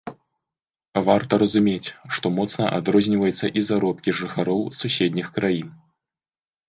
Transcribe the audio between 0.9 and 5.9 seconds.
Варта разумець, што моцна адрозніваюцца і заробкі жыхароў суседніх краін.